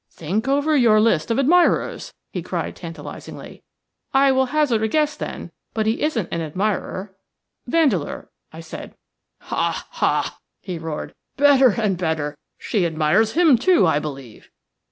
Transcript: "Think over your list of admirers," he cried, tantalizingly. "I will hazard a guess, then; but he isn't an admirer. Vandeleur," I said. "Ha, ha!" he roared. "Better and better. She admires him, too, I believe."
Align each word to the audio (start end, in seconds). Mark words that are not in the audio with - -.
"Think 0.09 0.47
over 0.47 0.75
your 0.75 0.99
list 0.99 1.29
of 1.29 1.37
admirers," 1.37 2.11
he 2.31 2.41
cried, 2.41 2.75
tantalizingly. 2.75 3.61
"I 4.15 4.31
will 4.31 4.47
hazard 4.47 4.81
a 4.81 4.87
guess, 4.87 5.15
then; 5.15 5.51
but 5.75 5.85
he 5.85 6.01
isn't 6.01 6.27
an 6.31 6.41
admirer. 6.41 7.13
Vandeleur," 7.67 8.27
I 8.51 8.61
said. 8.61 8.95
"Ha, 9.41 9.85
ha!" 9.91 10.39
he 10.59 10.79
roared. 10.79 11.13
"Better 11.37 11.79
and 11.79 11.99
better. 11.99 12.35
She 12.57 12.83
admires 12.83 13.33
him, 13.33 13.59
too, 13.59 13.85
I 13.85 13.99
believe." 13.99 14.49